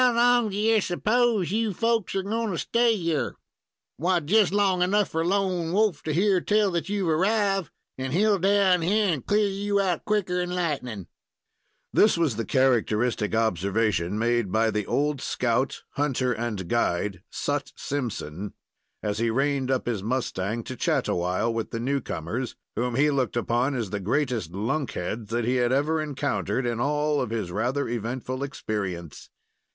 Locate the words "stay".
2.57-2.91